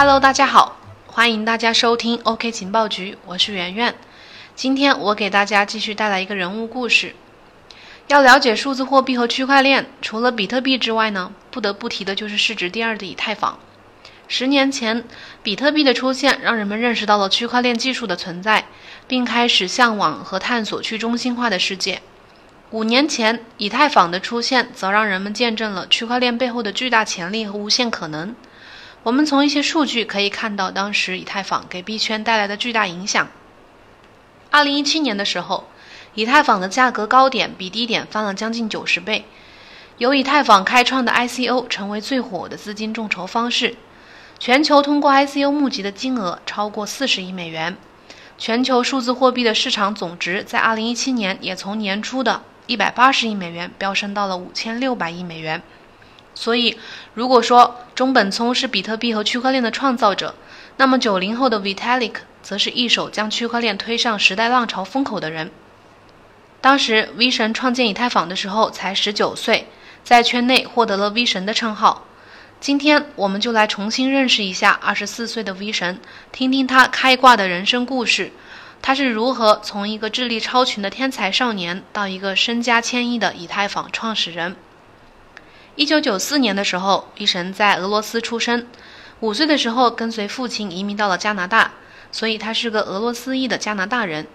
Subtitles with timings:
[0.00, 0.76] Hello，大家好，
[1.08, 3.96] 欢迎大家收听 OK 情报局，我是圆圆。
[4.54, 7.16] 今天我给大家继续带来一个人物故事。
[8.06, 13.58] 要了解数字货币和区块链，除了比特币之外呢，不得不提的就是市值第二的以太坊。
[14.28, 15.02] 十年前，
[15.42, 18.66] 比特币的出现让人们认识到了区块链技术的存在，
[19.08, 22.00] 并开始向往和探索去中心化的世界。
[22.70, 28.36] 五年前，以太坊的出现则让人们见证了区块链背后的巨大潜力和无限可能。
[29.04, 33.28] 我们从一些数据可以看到，当时以太坊给币圈带来的巨大影响。
[34.50, 35.68] 二零一七年的时候，
[36.14, 39.24] 以太坊的价格高点比低点翻了将近九十倍。
[39.98, 43.76] 由以太坊开创的 ICO 成为最火的资金众筹方式，
[44.38, 47.76] 全球通过 ICO 募集的金额超过四十亿美元。
[48.36, 55.60] 全球数字货币的市场总值在二零一七年也从年初的一百八十亿美元飙升到了五千六百亿美元。
[56.40, 56.78] 所以，
[57.14, 60.36] 如果说中本聪是比特币和区块链的创造者，
[60.76, 62.12] 那么九零后的 Vitalik
[62.44, 65.50] 则是一手将区块链推上时代浪潮风口的人。
[66.60, 69.66] 当时，V 神创建以太坊的时候才十九岁，
[70.04, 72.04] 在圈内获得了 V 神的称号。
[72.60, 78.30] 今天，我们就来重新认识一下二十四岁的 V 神，听听他开挂的人生故事。
[78.80, 84.54] 他是如何从一个智力超群的天才少年，到一个身家千亿的以太坊创始人？
[85.78, 88.66] 一九九四年的时候，V 神在俄罗斯出生。
[89.20, 91.70] 五岁的时候，跟随父亲移民到了加拿大，
[92.10, 94.26] 所以他是个俄罗斯裔的加拿大人。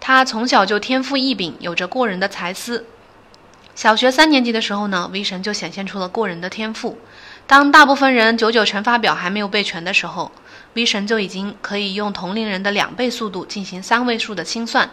[0.00, 2.84] 他从小就天赋异禀，有着过人的才思。
[3.74, 6.98] 小学三年级的时候呢，V 神就显现出了过人的天赋。
[7.46, 10.30] 当大部分人九九乘法表还没有背全的时候
[10.74, 14.90] ，V 神就已经可以用同龄人的两倍速度进行三位数的清算。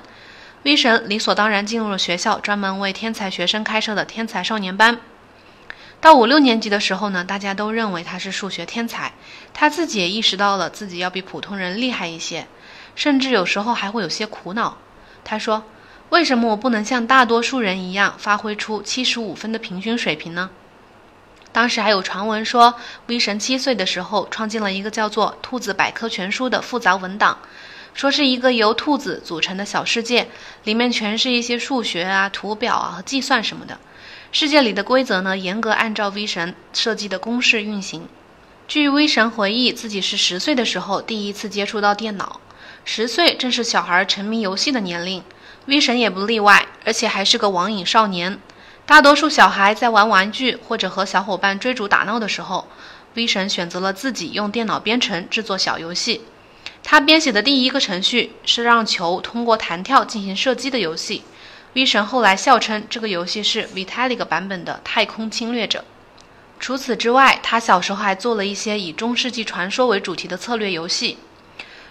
[0.64, 4.98] V 神理所当然进入了学校专门为天才学生开设的天才少年班。
[6.02, 9.14] 到五六年级的时候呢，大家都认为他是数学天才，
[9.54, 12.48] 他自己也意识到了自己要比普通人厉害一些，
[12.96, 14.78] 甚至有时候还会有些苦恼。
[15.26, 15.64] 他说
[16.10, 20.50] ：“为什么我不能像大多数人一样发挥出七十五分的平均水平呢？”
[21.52, 22.76] 当时还有传闻说
[23.08, 27.40] ，V 神七岁的时候创建了一个叫做《兔子百科全书》的复杂文档，
[27.94, 30.30] 说是一个由兔子组成的小世界，
[30.64, 33.78] 里面全是一些数学啊、图表啊和计算什么的。
[34.32, 38.08] 世界里的规则呢，严格按照 V 神设计的公式运行。
[38.68, 42.40] 据 V 神回忆，自己是十岁的时候第一次接触到电脑。
[42.86, 45.24] 十岁正是小孩沉迷游戏的年龄
[45.66, 48.40] ，V 神也不例外，而且还是个网瘾少年。
[48.86, 52.68] 大多数小孩在玩玩具或者和小伙伴追逐打闹的时候
[53.16, 56.22] ，V 神选择了自己用电脑编程制作小游戏。
[56.84, 61.24] 他编写的第一个程序是让球通过弹跳进行射击的游戏。
[61.74, 65.80] V 神后来笑称这个游戏是 Vitalik 版本的《太空侵略者》。
[66.60, 71.18] 除此之外，他小时候还做了一些以中世纪传说为主题的策略游戏。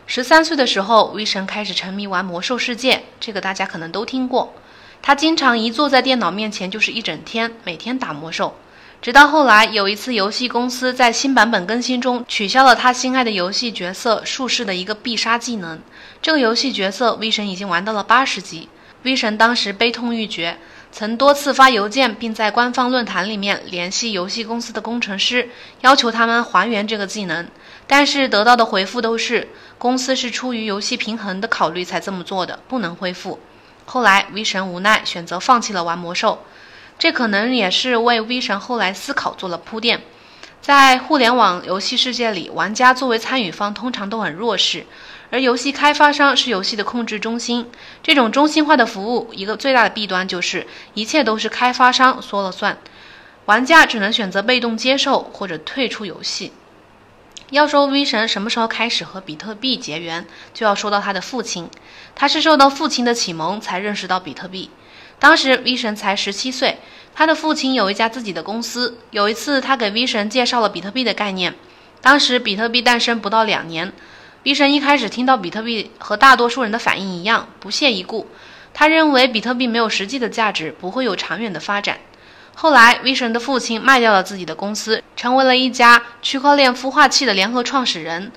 [0.06, 4.52] 十三岁的时候，V 神开始沉迷玩《魔兽世界》，这个大家可能都听过。
[5.00, 8.56] 他经常一坐在电脑面前就是一整天，每天打魔兽。
[9.00, 15.80] 直到后来有一次，游戏公司在新版本更新中取消了他心爱的游戏角色术士的一个必杀技能。
[16.20, 18.68] 这个游戏角色，V 神已经玩到了八十级。
[19.08, 20.58] V 神当时悲痛欲绝，
[20.92, 25.48] 曾多次发邮件，并在官方论坛里面联系游戏公司的工程师，
[25.80, 27.48] 要求他们还原这个技能。
[27.86, 29.48] 但是得到的回复都是
[29.78, 33.40] 公司是出于游戏平衡的考虑才这么做的，不能恢复。
[33.86, 36.44] 后来 V 神无奈选择放弃了玩魔兽，
[36.98, 40.02] 这可能也是为 V 神后来思考做了铺垫。
[40.60, 44.84] 在互联网游戏世界里，玩家作为参与方通常都很弱势。
[45.30, 47.70] 而游戏开发商是游戏的控制中心，
[48.02, 52.78] 这种中心化的服务，一个最大的弊端就是一切都是开发商说了算，
[53.44, 56.52] 玩家只能选择被动接受或者退出游戏。
[57.50, 61.68] 要说 V 神什么时候开始和比特币结缘，就要说到他的父亲，
[62.14, 64.70] 他是受到父亲的启蒙才认识到比特币。
[65.18, 66.78] 当时 V 神才十七岁，
[67.14, 68.98] 他的父亲有一家自己的公司。
[69.10, 71.54] 有一次，他给 V 神介绍了比特币的概念，
[72.00, 73.92] 当时比特币诞生不到两年。
[74.44, 78.28] V 神一开始听到比特币和大多数人的反应一样，不屑一顾。
[78.72, 81.98] 他认为比特币没有实际的价值，不会有长远的发展。
[82.54, 88.30] 后来，V 神的父亲卖掉了自己的公司，成为了一家区块链孵化器的联合创始人。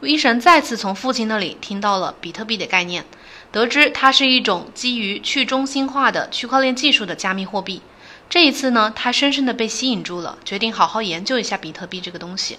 [0.00, 3.04] V 神再次从父亲那里听到了比特币的概念，
[3.50, 7.82] 得知它是一种基于去中心化的区块链技术的加密货币。
[8.30, 12.58] 这一次呢，他深深的被吸引住了，决定好好研究一下比特币这个东西。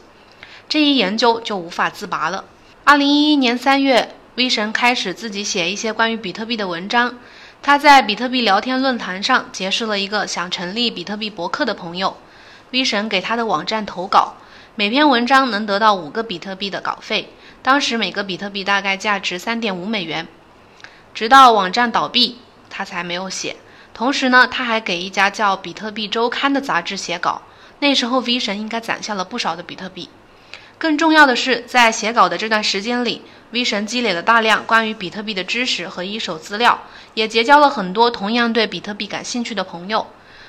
[0.68, 2.44] 这一研究就无法自拔了。
[2.90, 7.20] 二零一一年三月，V 神开始自己写一些关于比特币的文章。
[7.62, 12.18] 他在比特币聊天论坛上结识了一个想成立比特币博客的朋友
[12.72, 14.38] ，V 神给他的网站投稿，
[14.74, 17.32] 每篇文章能得到五个比特币的稿费，
[17.62, 20.28] 当时每个比特币大概价值三点五美元。
[21.14, 22.40] 直到网站倒闭，
[22.72, 23.58] 他才没有写。
[23.94, 27.44] 同时呢，他还给一家叫《比特币周刊》的杂志写稿。
[27.82, 30.10] 那时候，V 神应该攒下了不少的比特币。
[30.80, 33.22] 更重要的是，在写稿的这段时间里
[33.52, 36.84] ，V 神积累了大量关于比特币的知识和一手资料，
[37.16, 40.08] 也结交了很多同样对比特币感兴趣的朋友。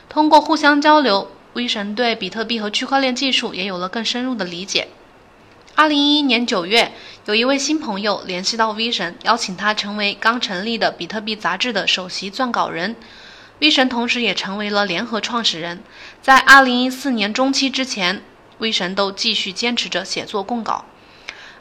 [0.08, 4.86] 通过互相交流，V 神对比特币和区块链技术也有了更深入的理解。
[5.74, 6.92] 二零一一年九月，
[7.26, 12.94] 有一位新朋友联系到 V 神，邀请他成为刚成立的比特币杂志的首席撰稿人。
[13.58, 15.82] V 神同时也成为了联合创始人。
[16.22, 18.22] 在二零一四年中期之前。
[18.60, 20.84] 威神都继续坚持着写作供稿。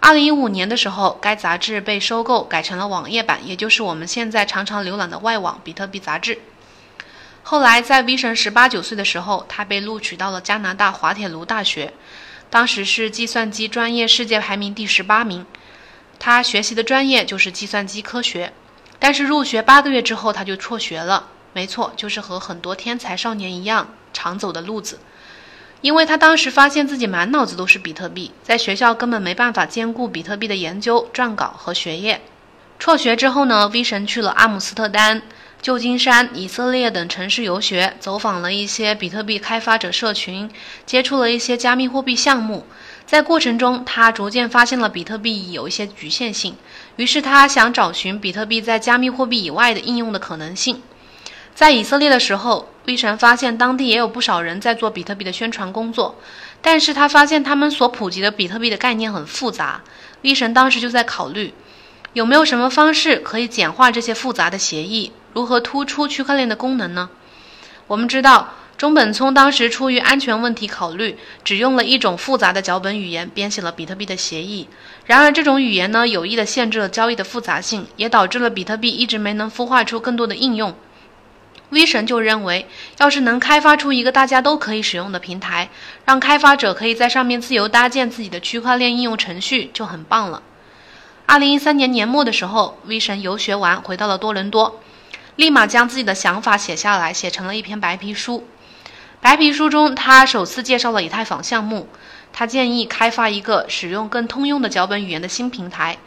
[0.01, 6.39] 二零一五年的时候，该杂志被收购，改成了网页版，也就是我们现在常常浏览的外网比特币杂志。
[7.43, 11.93] 后来，在威神十八九岁的时候，他被录取到了加拿大滑铁卢大学，
[12.49, 15.45] 当时是计算机专业世界排名第十八名。
[16.19, 18.53] 他学习的专业就是计算机科学，
[18.99, 21.27] 但是入学八个月之后他就辍学了。
[21.51, 24.99] 没错，就是和很多天才少年一样，常走的路子。
[25.81, 32.19] 因为他当时发现自己满脑子都是比特币，在学校根本没办法兼顾比特币的研究、撰稿和学业。
[32.77, 35.21] 辍学之后呢，V 神去了阿姆斯特丹、
[35.61, 40.49] 旧金山、以色列等城市游学，走访了一些比特币开发者社群，
[40.85, 42.65] 接触了一些加密货币项目。
[43.05, 46.55] 在过程中，他逐渐发现了比特币有一些局限性，
[46.97, 50.81] 于是他想找寻比特币在加密货币以外的应用的可能性。
[51.55, 52.67] 在以色列的时候。
[52.89, 56.15] V 神发现当地也有不少人在做比特币的宣传工作，
[56.59, 59.81] 但是他发现他们所普及的比特币的概念很复杂。
[60.23, 61.53] V 神当时就在考虑，
[62.13, 67.11] 有没有什么方式可以简化这些复杂的协议，如何突出区块链的功能呢？
[67.85, 74.67] 我们知道，中本聪当时出于安全问题考虑，只用了一种复杂的脚本语言编写了比特币的协议。
[75.05, 80.73] 然而，这种语言呢，有意的限制了交易的复杂性，也导致了比特币一直没能孵化出更多的应用。
[81.71, 82.67] V 神就认为，
[82.97, 85.69] 要是能开发出一个大家都可以使用的平台，
[86.05, 90.41] 让开发者可以在上面自由搭建自己的区块链应用程序，就很棒了。
[91.27, 94.81] 二零一三年年末的时候，V 神游学完回到了多伦多，
[95.35, 98.47] 立马将自己的想法写下来，写成了一篇白皮书。
[99.21, 101.87] 白皮书中，他首次介绍了以太坊项目，
[102.33, 105.97] 他建议开发一个使用更通用的脚本语言的新平台。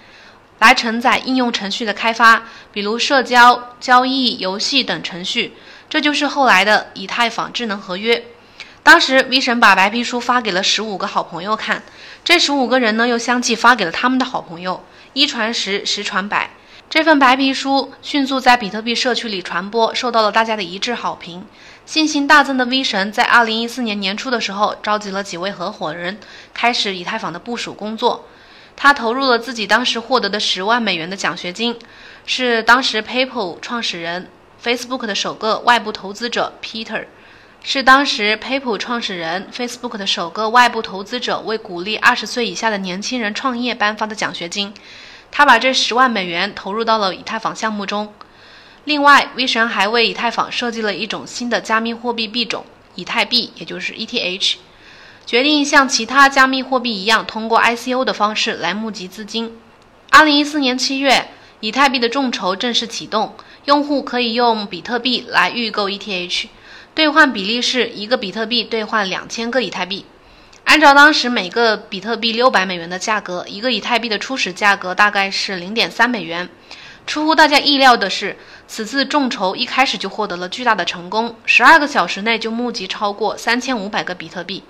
[0.63, 5.55] 来承载应用程序的开发，比如社交、交易、游戏等程序，
[5.91, 8.25] 这就是后来的以太坊智能合约。
[8.85, 11.83] 当时 V 神把白皮书发给了十五个好朋友看，
[12.23, 16.51] 这十五个人呢又相继发给了他们的好朋友，一传十，十传百。
[16.89, 21.45] 这份白皮书迅速在比特币社区里传播，受到了大家的一致好评。
[21.85, 26.21] 信心大增的 V 神在二零一四年年初的时候，召集了几位合伙人，
[26.55, 28.29] 开始以太坊的部署工作。
[28.77, 31.79] 他投入了自己当时获得的十万美元的奖学金，
[32.27, 34.29] 是当时 PayPal 创始人、
[34.63, 37.05] Facebook 的首个外部投资者 Peter，
[37.63, 44.75] 是当时 PayPal 创始人、Facebook 的首个外部投资者为鼓励二十岁以下的年轻人创业颁发的奖学金。
[45.31, 48.13] 他把这十万美元投入到了以太坊项目中。
[48.85, 52.67] 另外，V 神还为以太坊设计了一种新的加密货币币种——
[52.97, 54.57] 以太币，也就是 ETH。
[55.25, 59.57] 决定像其他加密货币一样，通过 ICO 的方式来募集资金。
[60.11, 61.29] 二零一四年七月，
[61.61, 66.47] 以太币的众筹正式启动，用户可以用比特币来预购 ETH，
[66.95, 70.05] 兑换比例是一个比特币兑换两千个以太币。
[70.65, 76.49] 按照当时每个比特币六百美元的价格，一个以太币的初始价格大概是零点三美元。
[77.07, 78.37] 出乎大家意料的是，
[78.69, 84.63] 此次众筹一开始就获得了巨大的成功，十二个小时内就募集超过三千五百个比特币。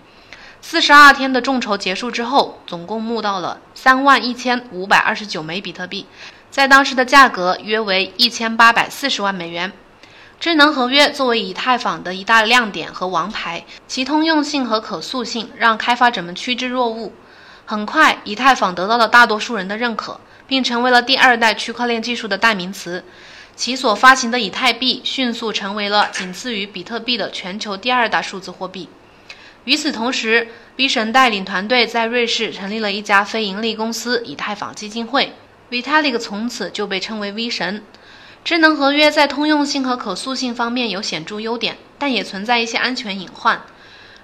[0.64, 6.07] 四十二天的众筹结束之后，总共募到了三万一千五百二十九枚比特币，
[6.50, 9.73] 在当时的价格约为一千八百四十万美元。
[10.38, 17.12] 智能合约作为以太坊的一大亮点和王牌，其通用性和可塑性让开发者们趋之若鹜。
[17.66, 23.04] 很快，以太坊得到了大多数人的认可，并成为了第二代区块链技术的代名词。
[23.54, 28.88] 其所发行的以太币迅速成为了仅次于比特币的全球第二大数字货币。
[29.64, 35.35] 与此同时，V 神带领团队在瑞士成立了一家非盈利公司——以太坊基金会。
[35.71, 37.85] Vitalik 从此就被称为 V 神。
[38.45, 43.62] 智能合约在通用性和可塑性方面有显著优点，但也存在一些安全隐患。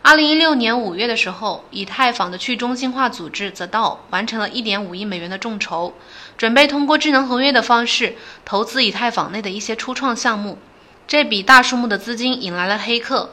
[0.03, 5.95] 2016年5月的时候，以太坊的去中心化组织 The DAO 完成了1.5亿美元的众筹，
[6.37, 10.59] 准备通过智能合约的方式投资以太坊内的一些初创项目。
[11.07, 13.31] 这笔大数目的资金引来了黑客。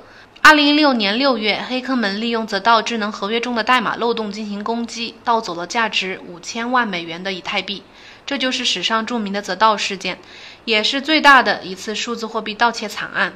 [0.47, 7.81] 二零一六年六月，黑客们利用 The DAO 智能合约中的代码漏洞进行攻击，盗走了价值五千万美元的以太币。
[8.27, 10.19] 这就是史上著名的 The DAO 事件，
[10.65, 13.33] 也是最大的一次数字货币盗窃惨案。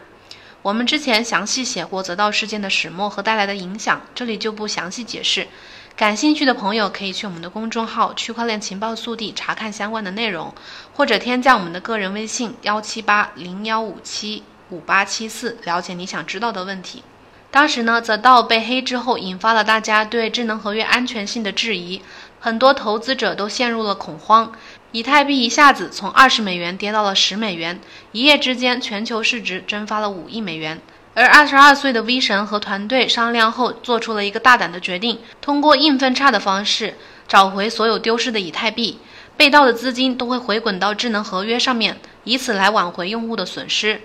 [0.61, 5.47] 我们之前详细写过 The DAO 事件的始末和带来的影响，这里就不详细解释。
[5.95, 10.53] 感兴趣的朋友可以去我们的公众号“区块链情报速递”查看相关的内容，
[10.93, 14.43] 或者添加我们的个人微信幺七八零幺五七。
[14.69, 17.03] 五八七四，了解你想知道的问题。
[17.51, 22.01] 当时呢，则道被黑之后，引发了大家对智能合约安全性的质疑，
[22.39, 24.51] 很多投资者都陷入了恐慌。
[24.91, 27.79] 以太币一下子从二十美元跌到了十美元，
[28.11, 30.79] 一夜之间全球市值蒸发了五亿美元。
[31.15, 36.95] 而二十二岁的 V 神和团队商量后，做出了一个大胆的决定，通过硬分叉的方式
[37.27, 38.99] 找回所有丢失的以太币，
[39.35, 44.01] 被盗的资金都会回滚到智能合约上面，以此来挽回用户的损失。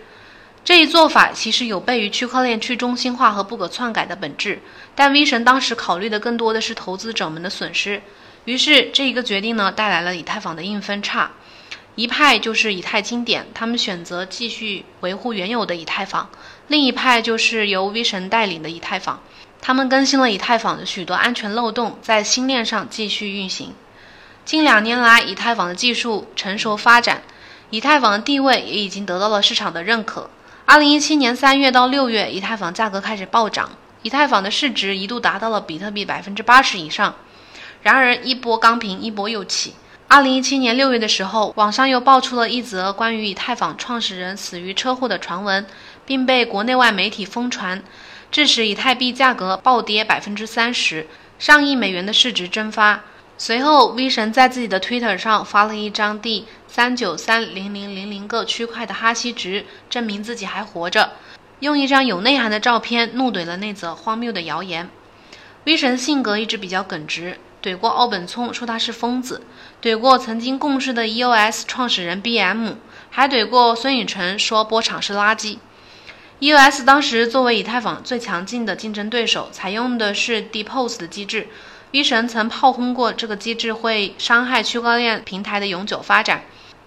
[0.65, 4.63] 这一做法其实有悖于区块链去中心化和不可篡改的本质，
[4.95, 8.01] 但 V 神当时考虑的更多的是投资者们的损失，
[8.47, 11.33] 于是这一个决定呢带来了以太坊的硬分叉，
[11.97, 16.29] 一派就是以太经典，他们选择继续维护原有的以太坊；
[16.69, 19.21] 另一派就是由 V 神带领的以太坊，
[19.61, 23.75] 他们更新了以太坊的许多安全漏洞，在新链上继续运行。
[24.47, 27.23] 近两年来，以太坊的技术成熟发展，
[27.69, 30.31] 以太坊的地位也已经得到了市场的认可。
[30.67, 37.15] 二零一七年三月到六月，以太坊价格开始暴涨，以太坊的市值一度达到了比特币百分之八十以上。
[37.83, 39.75] 然而，一波刚平，一波又起。
[40.09, 45.67] 二零一七年六月的时候，网上又爆出了一则关于以太坊创始人死于车祸的传闻，
[46.07, 47.83] 并被国内外媒体疯传，
[48.31, 51.07] 致使以太币价格暴跌百分之三十，
[51.39, 53.03] 上亿美元的市值蒸发。
[53.37, 61.13] 随后，V 神在自己的 Twitter 上发了一张第三九三零零零零个区块的哈希值，证明自己还活着。
[61.59, 64.89] 用一张有内涵的照片怒怼了那则荒谬的谣言。
[65.65, 69.43] V 神性格一直比较耿直，怼过奥本聪说他是疯子，
[69.83, 72.75] 怼过曾经共事的 EOS 创始人 BM，
[73.11, 75.59] 还怼过孙宇晨说波场是垃圾。
[76.41, 81.49] EOS 当时作为以太坊最强劲的竞争对手，采用的是 Depose 的机制。
[81.95, 86.43] V 神曾炮轰过这个机制会伤害区块链平台的永久发展，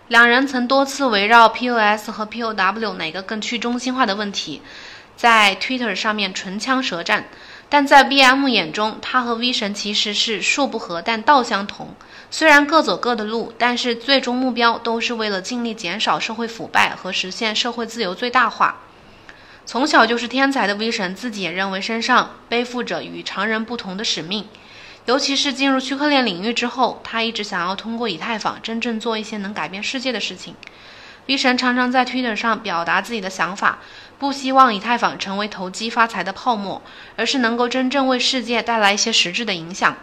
[0.09, 4.61] 两人曾多次围绕 POS 和 POW 哪个更去中心化的问题，
[5.15, 7.29] 在 Twitter 上面唇枪舌战。
[7.69, 11.95] 但在 BM 眼中，他和 V 神其实是术不合但道相同，
[12.29, 18.81] 虽然各走各的路，但是最终目标都是为了尽力减少社会腐败和实现社会自由最大化。
[19.65, 24.45] 从小就是天才的 V 神自己也认为身上背负着与常人不同的使命。
[25.07, 30.53] 尤其是进入区块链领域之后，他一直想要通过以太坊真正做一些能改变世界的事情。
[31.27, 33.79] V 神常常在 Twitter 上表达自己的想法，
[34.19, 36.81] 不希望以太坊成为投机发财的泡沫，
[37.15, 39.95] 而是能够真正为世界带来一些实质的影响。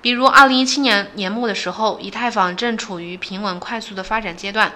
[0.00, 4.72] 比如2017年年末的时候，以太坊正处于平稳快速的发展阶段，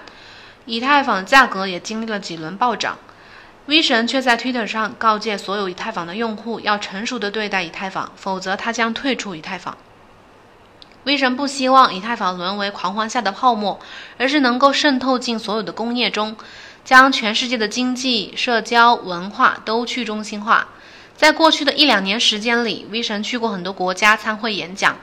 [0.65, 2.97] 以太坊价格也经历了几轮暴涨。
[3.67, 9.77] V 神却在 Twitter 上告诫所有以太坊的用户要成熟的对待以太坊，否则他将退出以太坊。
[11.03, 13.77] V 神不希望以太坊沦为狂欢下的泡沫，
[14.17, 16.37] 而是能够渗透进所有的工业中，
[16.85, 20.69] 将全世界的经济、社交、文化都去中心化。
[21.17, 24.97] 在过去的一两年时间里，V 神去过很多国家参会演讲，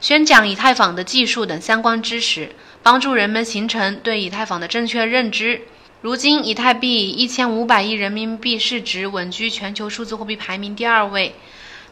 [0.00, 2.54] 宣讲以太坊的技术等相关知识，
[2.84, 5.62] 帮助人们形成对以太坊的正确认知。
[6.04, 11.34] 如今，以太币一千五百亿人民币市值稳居全球数字货币排名第二位，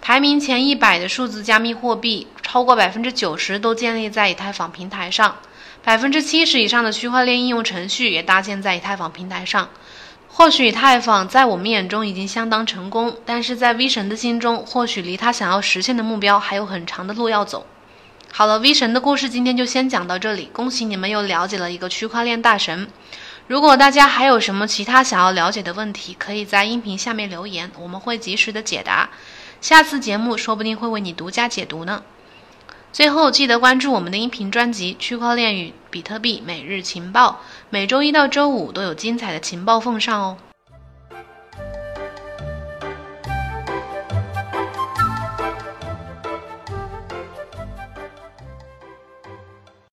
[0.02, 5.38] 排名前一百的数字加密货币超过百分之九十都建立在以太坊平台上，
[5.83, 9.71] 百分之七十以上的区块链应用程序也搭建在以太坊平台上。
[10.28, 17.64] 或许以太坊在我们眼中已经相当成功，但是在 V 神的心中，或许离他想要实现的目标还有很长的路要走。
[18.31, 22.88] 好了，V 神的故事今天就先讲到这里，恭喜你们又了解了一个区块链大神。
[23.49, 29.11] 如果大家还有什么其他想要了解的问题，可以在音频下面留言，我们会及时的解答。
[29.61, 32.03] 下次节目说不定会为你独家解读呢。
[32.93, 40.37] 最后记得关注我们的音频专辑《区块链与比特币每日情报》，每周一到周五都有精彩的情报奉上哦。